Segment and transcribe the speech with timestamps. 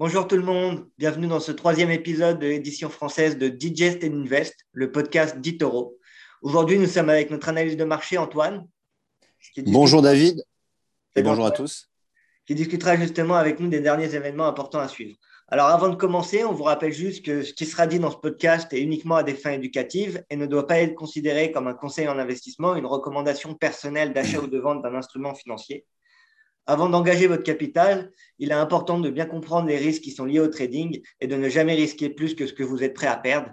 [0.00, 4.12] Bonjour tout le monde, bienvenue dans ce troisième épisode de l'édition française de Digest and
[4.12, 5.98] Invest, le podcast d'Itoro.
[6.40, 8.68] Aujourd'hui, nous sommes avec notre analyse de marché, Antoine.
[9.66, 10.40] Bonjour David
[11.16, 11.90] et bonjour à tous.
[12.46, 15.16] Qui discutera justement avec nous des derniers événements importants à suivre.
[15.48, 18.18] Alors avant de commencer, on vous rappelle juste que ce qui sera dit dans ce
[18.18, 21.74] podcast est uniquement à des fins éducatives et ne doit pas être considéré comme un
[21.74, 25.86] conseil en investissement, une recommandation personnelle d'achat ou de vente d'un instrument financier.
[26.70, 30.38] Avant d'engager votre capital, il est important de bien comprendre les risques qui sont liés
[30.38, 33.16] au trading et de ne jamais risquer plus que ce que vous êtes prêt à
[33.16, 33.48] perdre.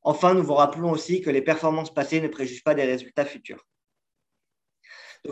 [0.00, 3.66] Enfin, nous vous rappelons aussi que les performances passées ne préjugent pas des résultats futurs.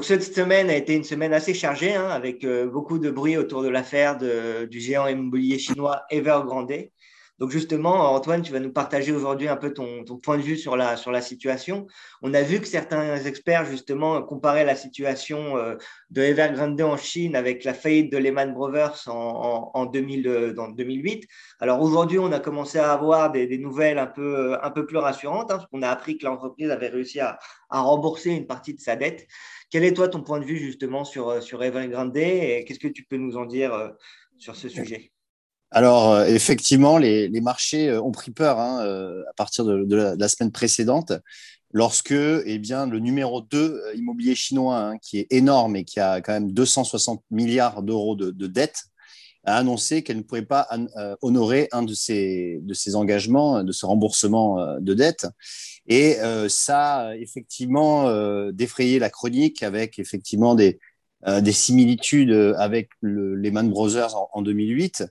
[0.02, 3.62] Cette semaine a été une semaine assez chargée, hein, avec euh, beaucoup de bruit autour
[3.62, 6.90] de l'affaire du géant immobilier chinois Evergrande,
[7.38, 10.76] donc justement, Antoine, tu vas nous partager aujourd'hui un peu ton, point de vue sur
[10.76, 11.86] la, situation.
[12.22, 15.74] On a vu que certains experts, justement, comparaient la situation euh,
[16.10, 21.26] de Evergrande en Chine avec la faillite de Lehman Brothers en, en, 2000, 2008.
[21.58, 25.50] Alors aujourd'hui, on a commencé à avoir des, nouvelles un peu, un peu plus rassurantes,
[25.50, 27.38] hein, parce qu'on a appris que l'entreprise avait réussi à,
[27.70, 29.26] rembourser une partie de sa dette.
[29.70, 33.02] Quel est toi ton point de vue justement sur, sur Evergrande et qu'est-ce que tu
[33.04, 33.88] peux nous en dire euh,
[34.38, 35.13] sur ce sujet?
[35.74, 40.28] Alors, euh, effectivement, les, marchés euh, ont pris peur hein, euh, à partir de, la,
[40.28, 41.12] semaine précédente,
[41.72, 46.20] lorsque eh bien, le numéro 2 immobilier chinois, hein, qui est énorme et qui a
[46.20, 48.84] quand même 260 milliards d'euros de, dettes,
[49.46, 50.68] a annoncé qu'elle ne pouvait pas
[51.22, 55.26] honorer un de ses, de ses engagements, de ce remboursement de dettes.
[55.88, 56.16] Et
[56.48, 58.08] ça a effectivement
[58.52, 60.78] défrayé la chronique avec effectivement des,
[61.42, 65.04] des similitudes avec le Lehman Brothers en 2008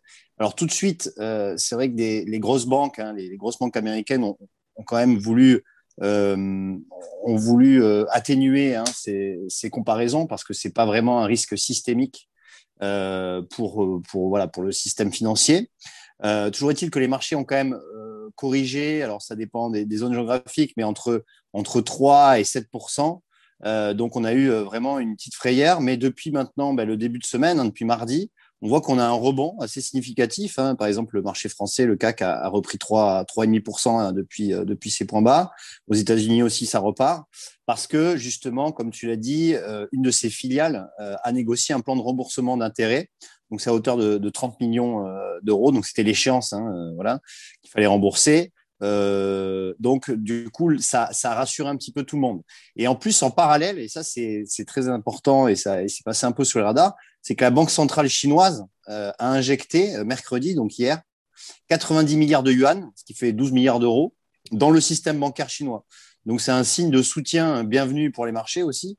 [0.44, 3.78] alors tout de suite, euh, c'est vrai que les grosses banques, hein, les, grosses banques
[3.78, 4.38] américaines ont,
[4.86, 5.64] quand même voulu,
[6.02, 6.76] euh,
[7.24, 12.30] ont voulu euh, atténuer hein, ces, comparaisons parce que c'est pas vraiment un risque systémique
[13.52, 15.72] pour, pour, voilà, pour le système financier.
[16.52, 17.80] toujours est-il que les marchés ont quand même
[18.36, 23.22] corrigé, alors ça dépend des, zones géographiques, mais entre, entre 3 et 7%
[23.94, 27.26] donc on a eu vraiment une petite frayère, mais depuis maintenant, ben, le début de
[27.26, 28.30] semaine, hein, depuis mardi,
[28.64, 30.58] on voit qu'on a un rebond assez significatif.
[30.58, 30.76] Hein.
[30.76, 34.90] Par exemple, le marché français, le CAC a, repris 3, 3,5% hein, depuis, euh, depuis
[34.90, 35.52] ses points bas.
[35.90, 37.26] Aux États-Unis aussi, ça repart.
[37.66, 41.76] Parce que, justement, comme tu l'as dit, euh, une de ces filiales euh, a négocié
[41.76, 43.10] un plan de remboursement d'intérêt.
[43.52, 45.06] Donc, c'est à hauteur de, 30 millions
[45.44, 45.72] d'euros.
[45.72, 46.90] Donc, c'était l'échéance hein,
[47.62, 48.52] qu'il fallait rembourser.
[49.80, 52.42] Donc, du coup, ça, rassure un petit peu tout le monde.
[52.76, 56.32] Et en plus, en parallèle, et ça, c'est très important et ça s'est passé un
[56.32, 60.56] peu sous le radar, c'est que la Banque centrale chinoise euh, a injecté euh, mercredi,
[60.56, 61.02] donc hier,
[61.70, 64.14] 90 milliards de yuan, ce qui fait 12 milliards d'euros,
[64.52, 65.86] dans le système bancaire chinois.
[66.26, 68.98] Donc c'est un signe de soutien bienvenu pour les marchés aussi.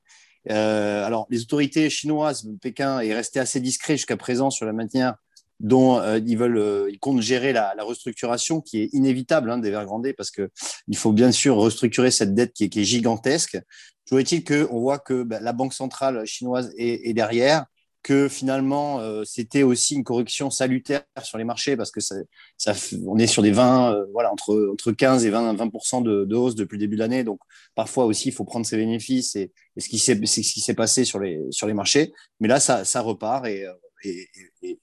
[0.51, 5.17] Euh, alors les autorités chinoises, Pékin est resté assez discret jusqu'à présent sur la manière
[5.61, 10.51] dont ils veulent, ils comptent gérer la, restructuration qui est inévitable hein, d'Evergrande parce que
[10.89, 13.59] il faut bien sûr restructurer cette dette qui est, gigantesque.
[14.07, 17.67] Toujours est-il qu'on voit que bah, la banque centrale chinoise est derrière,
[18.05, 22.15] que finalement, euh, c'était aussi une correction salutaire sur les marchés parce que ça,
[22.59, 22.75] ça
[23.07, 26.37] on est sur des 20, euh, voilà, entre, entre 15 et 20, 20 de, de,
[26.37, 27.25] hausse depuis le début de l'année.
[27.25, 27.41] Donc,
[27.75, 31.05] parfois aussi, il faut prendre ses bénéfices et, ce qui s'est, ce qui s'est passé
[31.05, 32.13] sur les, sur les marchés.
[32.41, 33.73] Mais là, ça, ça repart et, euh,
[34.05, 34.29] et,
[34.63, 34.79] et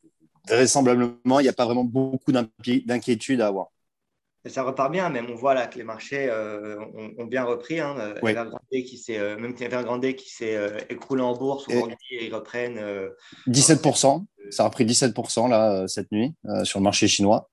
[0.47, 3.67] vraisemblablement, il n'y a pas vraiment beaucoup d'inquiétude à avoir
[4.49, 6.79] ça repart bien, même on voit là que les marchés euh,
[7.17, 7.79] ont, bien repris.
[7.79, 7.95] Hein.
[8.23, 12.81] Evergrande qui s'est, euh, même Evergrande qui s'est euh, écroulé en bourse aujourd'hui, ils reprennent.
[13.47, 17.49] 17%, ça a repris 17% là, cette nuit sur le marché chinois.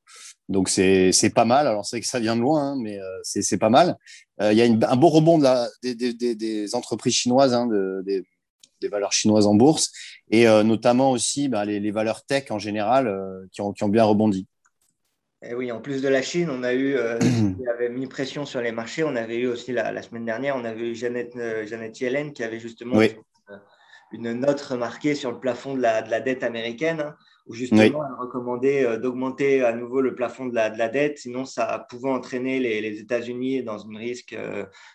[0.49, 1.66] Donc c'est, pas mal.
[1.66, 3.99] Alors c'est que ça vient de loin, hein, mais c'est, pas mal.
[4.41, 8.03] Il y a un beau rebond de la, des, des, des, entreprises chinoises, hein, de,
[8.06, 8.25] des,
[8.87, 9.91] valeurs chinoises en bourse,
[10.31, 13.12] et notamment aussi bah, les, les, valeurs tech en général
[13.50, 14.47] qui ont, qui ont bien rebondi.
[15.41, 18.09] Et eh oui, en plus de la Chine, on a eu, euh, qui avait mis
[18.09, 19.05] pression sur les marchés.
[19.05, 22.43] On avait eu aussi la, semaine dernière, on avait eu Jeannette, euh, Jeannette Yellen qui
[22.43, 23.00] avait justement
[24.11, 27.17] une, note remarquée sur le plafond de la, de la dette américaine, hein,
[27.48, 31.19] où justement elle recommandait euh, d'augmenter à nouveau le plafond de la, de la, dette,
[31.19, 34.37] sinon ça pouvait entraîner les, les États-Unis dans un risque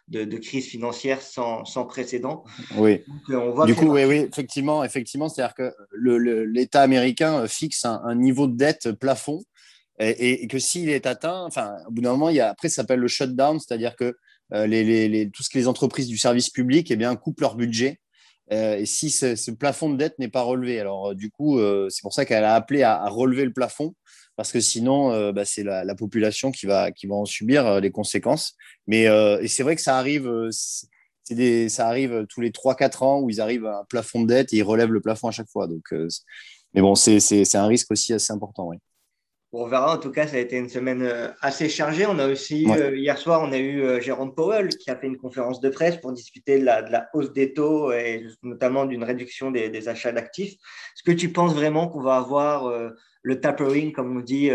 [0.07, 2.43] de, de, crise financière sans, sans précédent.
[2.77, 3.01] Oui.
[3.29, 8.15] on voit du coup, oui, oui, effectivement, effectivement c'est-à-dire que l'État américain fixe un, un
[8.15, 9.43] niveau de dette plafond
[9.99, 12.77] et, que s'il est atteint, enfin, au bout d'un moment, il y a, après, ça
[12.77, 14.15] s'appelle le shutdown, c'est-à-dire que
[14.53, 17.41] euh, les, les, les, tout ce que les entreprises du service public eh bien, coupent
[17.41, 17.99] leur budget.
[18.53, 21.89] Euh, et si ce, plafond de dette n'est pas relevé, alors euh, du coup, euh,
[21.89, 23.95] c'est pour ça qu'elle a appelé à, relever le plafond,
[24.35, 27.91] parce que sinon, bah, c'est la, la, population qui va, qui va en subir les
[27.91, 28.55] conséquences.
[28.87, 29.05] Mais
[29.47, 33.81] c'est vrai que ça arrive, ça arrive tous les 3-4 ans où ils arrivent à
[33.81, 35.67] un plafond de dette et ils relèvent le plafond à chaque fois.
[35.67, 35.93] Donc,
[36.73, 38.71] mais bon, c'est un risque aussi assez important.
[39.55, 39.93] On verra.
[39.93, 42.07] En tout cas, ça a été une semaine euh, assez chargée.
[42.07, 45.05] On a aussi, euh, hier soir, on a eu euh, Jérôme Powell qui a fait
[45.05, 49.51] une conférence de presse pour discuter de la, hausse des taux et notamment d'une réduction
[49.51, 50.53] des, achats d'actifs.
[50.53, 52.71] Est-ce que tu penses vraiment qu'on va avoir
[53.21, 54.49] le tapering, comme on dit,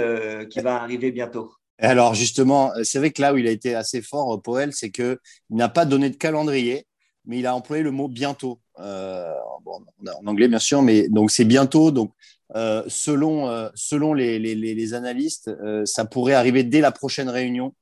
[0.51, 1.53] qui va arriver bientôt?
[1.79, 5.19] Alors, justement, c'est vrai que là où il a été assez fort, Powell, c'est qu'il
[5.51, 6.87] n'a pas donné de calendrier,
[7.25, 8.61] mais il a employé le mot bientôt.
[8.79, 11.91] En anglais, bien sûr, mais donc c'est bientôt.
[11.91, 12.13] Donc,
[12.57, 17.75] euh, selon, euh, selon les, analystes, euh, ça pourrait arriver dès la prochaine réunion.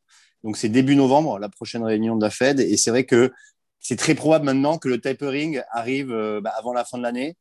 [0.42, 2.60] Donc, c'est début novembre, la prochaine réunion de la Fed.
[2.60, 3.32] Et c'est vrai que
[3.80, 6.08] c'est très probable maintenant que le tapering arrive
[6.42, 7.36] bah, avant la fin de l'année.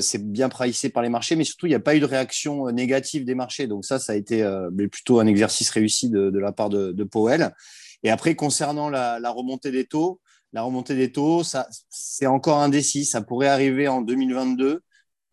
[0.00, 2.70] c'est bien pricé par les marchés, mais surtout, il n'y a pas eu de réaction
[2.70, 3.66] négative des marchés.
[3.66, 4.46] Donc, ça, ça a été
[4.90, 7.54] plutôt un exercice réussi de, la part de, Powell.
[8.02, 10.20] Et après, concernant la remontée des taux,
[10.54, 13.04] la remontée des taux, ça, c'est encore indécis.
[13.04, 14.82] Ça pourrait arriver en 2022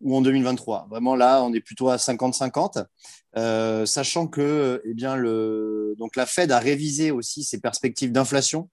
[0.00, 0.88] ou en 2023.
[0.90, 2.84] Vraiment là, on est plutôt à 50-50,
[3.36, 8.68] euh, sachant que eh bien le donc la Fed a révisé aussi ses perspectives d'inflation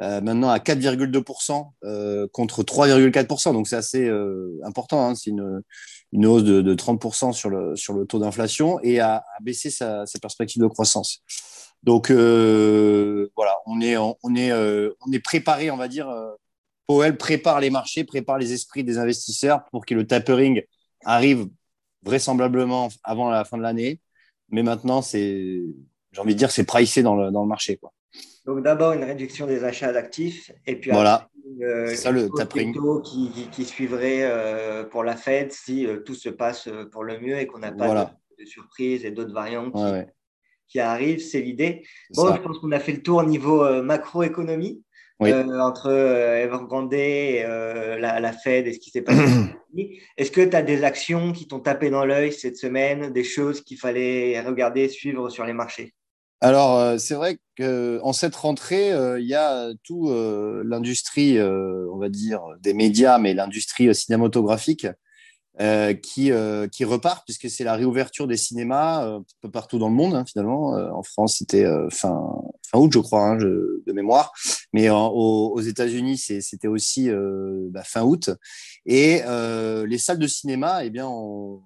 [0.00, 3.52] euh, maintenant à 4,2% euh, contre 3,4%.
[3.52, 4.10] Donc c'est assez
[4.64, 5.10] important.
[5.10, 5.60] Hein, c'est une,
[6.12, 9.68] une hausse de, de 30% sur le sur le taux d'inflation et a, a baissé
[9.68, 11.22] sa, sa, perspective de croissance.
[11.82, 16.08] Donc euh, voilà, on est on est on est préparé, on va dire
[16.86, 20.62] Powell prépare les marchés, prépare les esprits des investisseurs pour que le tapering
[21.04, 21.48] arrive
[22.02, 24.00] vraisemblablement avant la fin de l'année.
[24.50, 25.62] Mais maintenant, c'est,
[26.12, 27.76] j'ai envie de dire, c'est pricé dans le, dans le marché.
[27.76, 27.92] Quoi.
[28.44, 31.28] Donc d'abord une réduction des achats d'actifs et puis voilà.
[31.60, 32.74] Euh, ça, le tapering.
[33.04, 37.38] Qui, qui, suivrait euh, pour la Fed si euh, tout se passe pour le mieux
[37.38, 39.82] et qu'on n'a pas de, surprises et d'autres variantes qui,
[40.78, 41.20] arrivent.
[41.20, 41.82] C'est l'idée.
[42.14, 44.82] Bon, je pense qu'on a fait le tour au niveau macroéconomie.
[45.30, 49.22] Euh, entre euh, Evergrande et euh, la, Fed et ce qui s'est passé.
[50.16, 53.62] Est-ce que tu as des actions qui t'ont tapé dans l'œil cette semaine, des choses
[53.62, 55.94] qu'il fallait regarder, suivre sur les marchés?
[56.40, 60.12] Alors, c'est vrai qu'en cette rentrée, il y a tout
[60.64, 64.88] l'industrie, on va dire, des médias, mais l'industrie cinématographique
[65.60, 69.78] euh, qui, euh, qui repart, puisque c'est la réouverture des cinémas euh, un peu partout
[69.78, 70.70] dans le monde, hein, finalement.
[70.70, 72.26] en France, c'était fin,
[72.70, 74.32] fin août, je crois, hein, de mémoire.
[74.72, 77.10] Mais aux, États-Unis, c'était aussi
[77.70, 78.30] bah, fin août.
[78.86, 79.20] Et
[79.86, 81.60] les salles de cinéma, eh bien, on,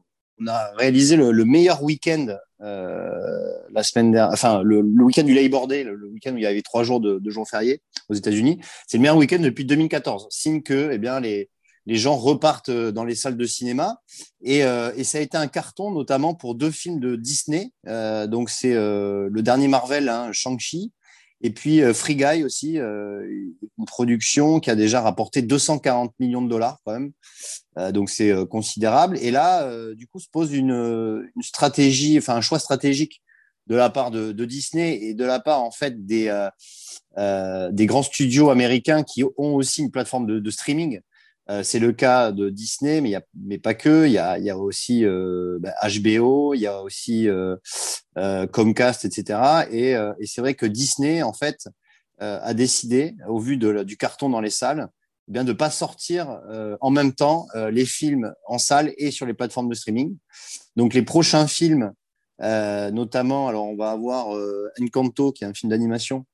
[0.49, 6.09] a réalisé le, meilleur week-end la semaine dernière, enfin le, week-end du Labor Day, le,
[6.09, 8.59] week-end où il y avait trois jours de, de jours fériés aux États-Unis.
[8.89, 11.51] C'est le meilleur week-end depuis 2014, signe que eh bien, les,
[11.87, 14.01] les gens repartent euh, dans les salles de cinéma.
[14.43, 17.73] Et, euh, et, ça a été un carton, notamment pour deux films de Disney.
[17.87, 20.93] Euh, donc, c'est le dernier Marvel, hein, Shang-Chi,
[21.43, 26.79] et puis Free Guy aussi, une production qui a déjà rapporté 240 millions de dollars
[26.85, 27.93] quand même.
[27.93, 29.19] donc, c'est considérable.
[29.21, 33.23] Et là, du coup, se pose une, une, stratégie, enfin, un choix stratégique
[33.67, 36.33] de la part de, de, Disney et de la part, en fait, des,
[37.17, 41.01] des grands studios américains qui ont aussi une plateforme de, de streaming.
[41.49, 44.07] Euh, c'est le cas de Disney, mais, y a, mais pas que.
[44.07, 47.57] Il y a, y a, aussi euh, bah, HBO, il y a aussi euh,
[48.19, 49.67] euh Comcast, etc.
[49.71, 51.69] Et, euh, et c'est vrai que Disney, en fait,
[52.19, 54.89] a décidé, au vu de, du carton dans les salles,
[55.29, 56.41] eh bien de pas sortir
[56.81, 60.17] en même temps les films en salle et sur les plateformes de streaming.
[60.77, 61.93] Donc les prochains films,
[62.41, 64.29] notamment, alors on va avoir
[64.81, 66.25] Encanto, qui est un film d'animation,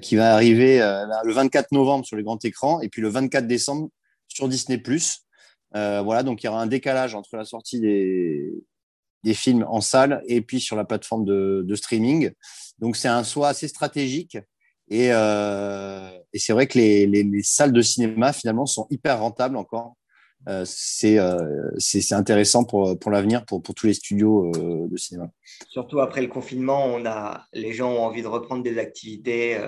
[0.00, 3.90] qui va arriver le 24 novembre sur les grands écrans, et puis le 24 décembre
[4.32, 4.82] sur Disney+.
[5.76, 8.64] Euh, voilà, donc il y aura un décalage entre la sortie des,
[9.34, 12.30] films en salle et puis sur la plateforme de, streaming.
[12.78, 14.38] Donc c'est un choix assez stratégique.
[14.92, 19.94] Euh, et c'est vrai que les, salles de cinéma, finalement, sont hyper rentables encore.
[20.48, 21.76] Euh, c'est euh,
[22.12, 25.28] intéressant pour, pour l'avenir, pour, pour tous les studios euh, de cinéma.
[25.68, 29.58] Surtout après le confinement, on a, les gens ont envie de reprendre des activités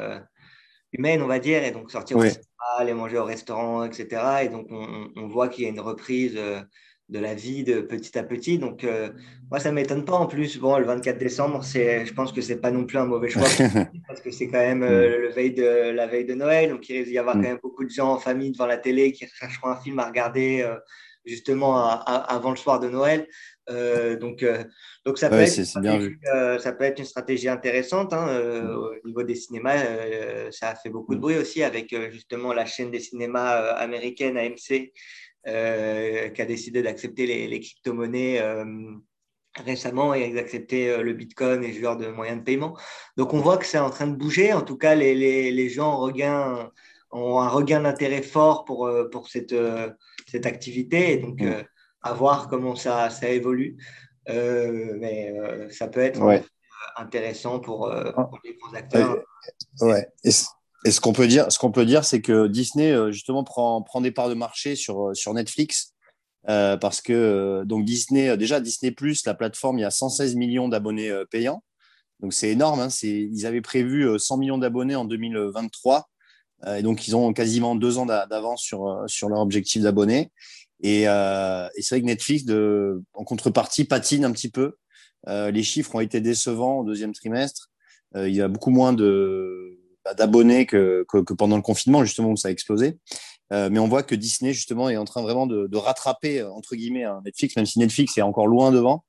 [0.93, 2.43] euh, humaines, on va dire, et donc sortir au cinéma,
[2.79, 4.23] aller manger au restaurant, etc.
[4.45, 6.61] Et donc, on, voit qu'il y a une reprise euh,
[7.09, 8.59] de la vie de petit à petit.
[8.59, 9.11] Donc, euh,
[9.51, 10.15] moi, ça ne m'étonne pas.
[10.15, 13.07] En plus, bon, le 24 décembre, je pense que ce n'est pas non plus un
[13.07, 13.43] mauvais choix
[14.09, 15.23] parce que c'est quand même euh, mm.
[15.23, 16.71] le veille de, la veille de Noël.
[16.71, 17.43] Donc, il risque d'y avoir mm.
[17.43, 20.07] quand même beaucoup de gens en famille devant la télé qui chercheront un film à
[20.07, 20.67] regarder
[21.25, 23.27] justement avant le soir de Noël.
[23.71, 24.65] Euh, donc, euh,
[25.05, 25.59] donc ça, peut être
[26.35, 28.77] euh, ça peut être une stratégie intéressante hein, mm.
[28.77, 29.85] au niveau des cinémas.
[30.51, 31.23] ça a fait beaucoup de mm.
[31.23, 34.93] bruit aussi avec justement la chaîne des cinémas américaine AMC
[35.45, 38.41] qui a décidé d'accepter les, les crypto-monnaies
[39.65, 42.77] récemment et d'accepter le Bitcoin et ce genre de moyens de paiement.
[43.17, 44.53] Donc on voit que c'est en train de bouger.
[44.53, 46.71] En tout cas, les, les, les gens regain,
[47.13, 49.55] ont un regain d'intérêt fort pour, pour cette,
[50.31, 51.13] cette activité.
[51.13, 51.65] Et donc, mm
[52.03, 53.77] à voir comment ça, ça évolue.
[54.29, 55.35] mais
[55.71, 56.21] ça peut être
[56.97, 58.31] intéressant pour, ah.
[58.45, 59.19] les grands acteurs.
[59.81, 60.07] ouais.
[60.25, 64.01] Et, ce qu'on peut dire, ce qu'on peut dire, c'est que Disney justement prend, prend
[64.01, 65.95] des parts de marché sur, sur Netflix.
[66.45, 71.13] parce que donc Disney, déjà Disney Plus, la plateforme, il y a 116 millions d'abonnés
[71.31, 71.63] payants.
[72.19, 72.81] Donc c'est énorme.
[72.81, 76.09] Hein, ils avaient prévu 100 millions d'abonnés en 2023.
[76.67, 80.31] Euh, et donc, ils ont quasiment deux ans d'avance sur, euh, sur leur objectif d'abonnés.
[80.83, 84.77] Et, euh, et c'est vrai que Netflix, de, en contrepartie, patine un petit peu.
[85.27, 87.71] les chiffres ont été décevants au deuxième trimestre.
[88.17, 92.31] il y a beaucoup moins de, bah, d'abonnés que, que, que, pendant le confinement, justement,
[92.31, 92.99] où ça a explosé.
[93.53, 96.75] Euh, mais on voit que Disney, justement, est en train vraiment de, de rattraper, entre
[96.75, 99.05] guillemets, hein, Netflix, même si Netflix est encore loin devant.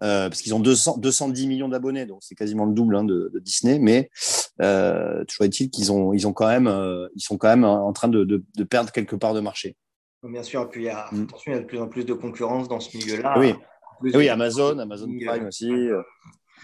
[0.00, 3.30] Euh, parce qu'ils ont 200, 210 millions d'abonnés, donc c'est quasiment le double hein, de,
[3.34, 3.80] de, Disney.
[3.80, 4.10] Mais
[4.60, 7.92] euh, toujours est-il qu'ils ont, ils ont quand même, euh, ils sont quand même en
[7.92, 9.76] train de, de, de, perdre quelque part de marché.
[10.22, 11.22] Bien sûr, et puis il y, a, mm.
[11.22, 13.38] attention, il y a de plus en plus de concurrence dans ce milieu-là.
[13.38, 13.54] Oui,
[14.02, 15.70] oui Amazon, Amazon Prime aussi.
[15.70, 16.02] Euh,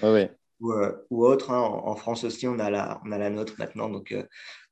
[0.02, 1.50] ouais, ou, euh, ou autre.
[1.50, 1.60] Hein.
[1.60, 3.88] En, France aussi, on a la, on a la nôtre maintenant.
[3.88, 4.22] Donc, euh,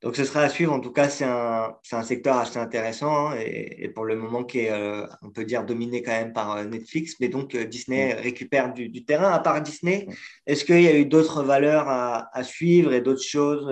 [0.03, 0.73] donc ce sera à suivre.
[0.73, 4.61] En tout cas, c'est un, un, secteur assez intéressant hein, et, pour le moment qui
[4.61, 7.15] est, euh, on peut dire, dominé quand même par Netflix.
[7.21, 9.31] Mais donc, Disney récupère du, du, terrain.
[9.33, 10.09] À part Disney,
[10.47, 13.69] est-ce qu'il y a eu d'autres valeurs à, à, suivre et d'autres choses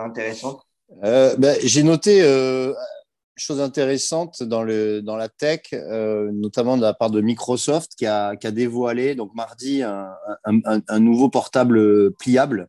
[0.00, 0.62] intéressantes?
[1.02, 2.22] Ben, J'ai noté
[3.40, 8.06] chose intéressante dans, le, dans la tech, euh, notamment de la part de Microsoft, qui
[8.06, 10.10] a, qui a dévoilé donc mardi un,
[10.44, 12.68] un, nouveau portable pliable,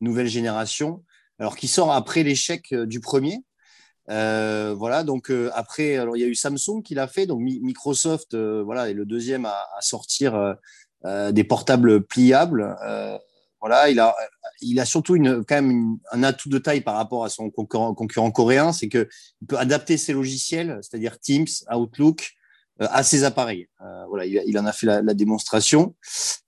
[0.00, 1.02] nouvelle génération,
[1.38, 3.42] alors qui sort après l'échec du premier.
[4.10, 7.40] Euh, voilà, donc euh, après, alors il y a eu Samsung qui l'a fait, donc
[7.40, 10.56] Microsoft, euh, voilà, est le deuxième à, à sortir
[11.04, 12.76] euh, des portables pliables.
[13.60, 14.14] Voilà, il a,
[14.62, 17.94] il a surtout une, quand même un atout de taille par rapport à son concurrent,
[17.94, 19.08] concurrent coréen, c'est qu'il
[19.46, 22.36] peut adapter ses logiciels, c'est-à-dire Teams, Outlook,
[22.80, 23.68] euh, à ses appareils.
[23.82, 25.94] Euh, voilà, il, en a fait la, la démonstration.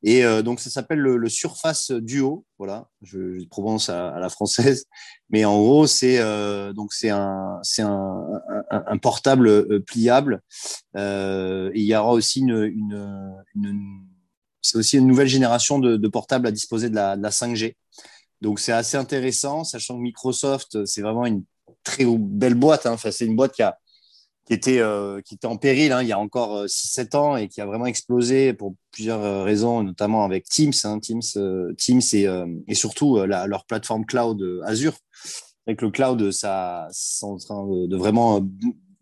[0.03, 2.47] Et euh, donc, ça s'appelle le, le, Surface Duo.
[2.59, 4.87] Voilà, je, je prononce à, à, la française.
[5.29, 8.25] Mais en gros, c'est euh, donc c'est un, c'est un,
[8.71, 10.41] un, un, portable euh, pliable.
[10.97, 14.07] et il y aura aussi une, une, une
[14.63, 17.75] c'est aussi une nouvelle génération de, portables à disposer de la, de la 5G.
[18.41, 21.45] Donc c'est assez intéressant, sachant que Microsoft, c'est vraiment une
[21.85, 22.87] très belle boîte.
[22.87, 22.93] Hein.
[22.93, 23.79] Enfin, c'est une boîte qui, a,
[24.47, 27.37] qui, était, euh, qui était en péril hein, il y a encore 6-7 euh, ans
[27.37, 31.23] et qui a vraiment explosé pour plusieurs euh, raisons, notamment avec Teams, hein, Teams,
[31.79, 34.97] Teams et, surtout leur plateforme cloud Azure.
[35.67, 38.41] Avec le cloud, ça, c'est en train de, vraiment,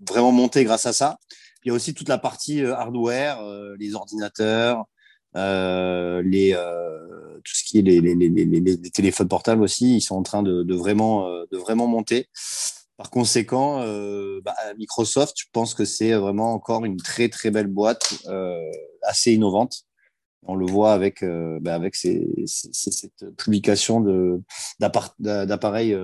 [0.07, 1.19] vraiment monter grâce à ça.
[1.64, 3.43] Il y a aussi toute la partie hardware,
[3.79, 4.85] les ordinateurs,
[5.34, 7.00] les, euh,
[7.44, 10.42] tout ce qui est les, les, les, les, téléphones portables aussi, ils sont en train
[10.42, 12.28] de, de vraiment, euh, de vraiment monter.
[12.96, 17.66] Par conséquent, euh, bah, Microsoft, je pense que c'est vraiment encore une très très belle
[17.66, 18.60] boîte, euh,
[19.02, 19.84] assez innovante.
[20.42, 24.00] On le voit avec, euh, bah, avec ces, ces, cette publication
[24.78, 25.96] d'appareils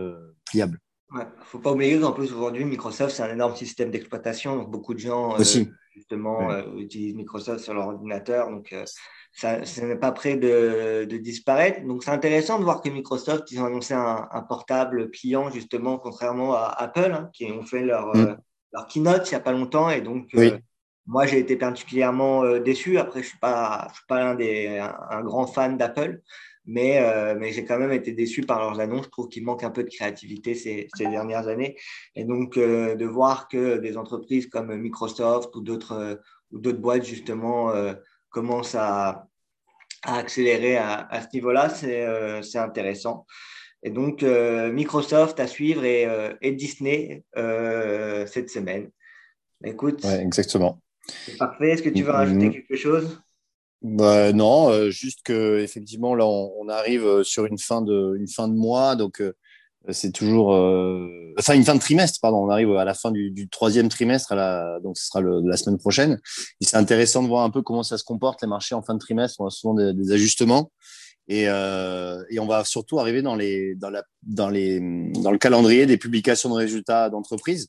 [0.46, 0.78] pliables.
[1.12, 4.56] Il ne faut pas oublier qu'en plus aujourd'hui, Microsoft, c'est un énorme système d'exploitation.
[4.56, 5.68] Donc beaucoup de gens aussi.
[5.96, 8.50] Justement utilisent Microsoft sur leur ordinateur.
[8.50, 8.72] Donc
[9.36, 11.86] ça, n'est pas prêt de, de disparaître.
[11.86, 15.98] Donc, c'est intéressant de voir que Microsoft, ils ont annoncé un, un portable pliant, justement,
[15.98, 18.20] contrairement à Apple, hein, qui ont fait leur, mm.
[18.20, 18.34] euh,
[18.72, 19.90] leur keynote il n'y a pas longtemps.
[19.90, 20.58] Et donc, euh,
[21.06, 22.98] moi, j'ai été particulièrement euh, déçu.
[22.98, 26.20] Après, je ne suis pas, je suis pas un, des, un, grand fan d'Apple,
[26.64, 27.00] mais,
[27.36, 29.04] mais j'ai quand même été déçu par leurs annonces.
[29.04, 31.76] Je trouve qu'il manque un peu de créativité ces, ces dernières années.
[32.16, 36.20] Et donc, de voir que des entreprises comme Microsoft ou d'autres
[36.50, 37.72] ou boîtes, justement,
[38.30, 39.28] commence à,
[40.06, 43.26] à accélérer à, ce niveau-là, c'est euh, intéressant.
[43.82, 48.90] Et donc, euh, Microsoft à suivre et, euh, et Disney euh, cette semaine.
[49.64, 50.02] Écoute.
[50.04, 50.80] Ouais, exactement.
[51.26, 51.70] C'est parfait.
[51.70, 53.20] Est-ce que tu veux rajouter quelque chose?
[53.82, 58.48] Bah, Non, juste que effectivement là, on, on, arrive sur une fin de, une fin
[58.48, 58.96] de mois.
[58.96, 59.22] Donc,
[59.92, 61.08] c'est toujours, euh,
[61.38, 62.38] enfin une fin de trimestre, pardon.
[62.38, 65.40] On arrive à la fin du, du troisième trimestre, à la, donc ce sera le,
[65.44, 66.18] la semaine prochaine.
[66.60, 68.94] Et c'est intéressant de voir un peu comment ça se comporte les marchés en fin
[68.94, 69.40] de trimestre.
[69.40, 70.70] On a souvent des, des ajustements
[71.28, 75.38] et, euh, et, on va surtout arriver dans les, dans la, dans les, dans le
[75.38, 77.68] calendrier des publications de résultats d'entreprises.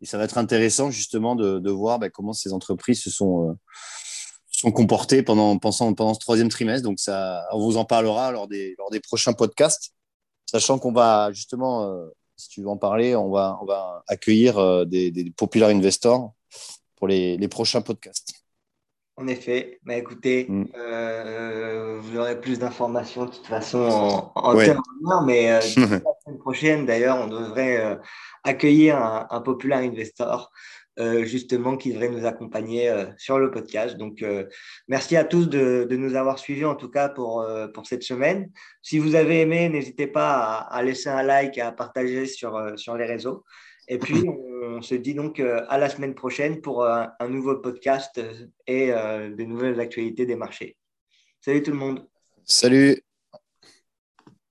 [0.00, 3.50] Et ça va être intéressant justement de, de voir bah, comment ces entreprises se sont
[3.50, 3.52] euh,
[4.50, 6.82] sont comportées pendant, pendant, pendant ce troisième trimestre.
[6.82, 9.92] Donc ça, on vous en parlera lors des, lors des prochains podcasts
[10.50, 14.58] sachant qu'on va justement, euh, si tu veux en parler, on va, on va accueillir
[14.58, 16.32] euh, des, des popular investors
[16.96, 18.32] pour les, les, prochains podcasts.
[19.16, 20.64] En effet, mais bah, écoutez, mm.
[20.76, 24.74] euh, vous aurez plus d'informations de toute façon en, en ouais.
[25.26, 25.60] mais euh,
[26.48, 27.98] prochaine, d'ailleurs, on devrait
[28.42, 30.50] accueillir un, un, popular investor
[31.22, 33.98] justement qui devrait nous accompagner sur le podcast.
[33.98, 34.24] Donc,
[34.88, 38.50] merci à tous de, nous avoir suivis en tout cas pour, pour cette semaine.
[38.82, 42.96] Si vous avez aimé, n'hésitez pas à, laisser un like et à partager sur, sur
[42.96, 43.44] les réseaux.
[43.86, 48.20] Et puis, on, se dit donc à la semaine prochaine pour un, un nouveau podcast
[48.66, 50.78] et de nouvelles actualités des marchés.
[51.40, 52.08] Salut tout le monde.
[52.44, 53.02] Salut.